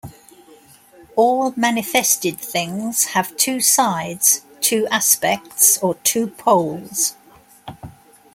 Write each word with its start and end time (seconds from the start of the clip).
All 1.15 1.53
manifested 1.55 2.39
things 2.39 3.05
have 3.13 3.37
two 3.37 3.59
sides, 3.61 4.41
two 4.59 4.87
aspects, 4.87 5.77
or 5.77 5.93
two 6.03 6.25
poles. 6.25 7.13